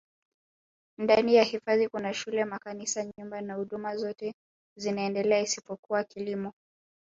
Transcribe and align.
ndani 0.99 1.35
ya 1.35 1.43
hifadhi 1.43 1.89
Kuna 1.89 2.13
shule 2.13 2.45
makanisa 2.45 3.05
nyumba 3.17 3.41
na 3.41 3.53
huduma 3.53 3.95
zote 3.97 4.33
zinaendelea 4.75 5.39
isipokuwa 5.41 6.03
kilimo 6.03 6.53